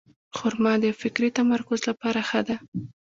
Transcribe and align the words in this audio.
خرما 0.37 0.73
د 0.83 0.85
فکري 1.01 1.29
تمرکز 1.37 1.79
لپاره 1.89 2.19
ښه 2.29 2.41
ده. 2.47 2.57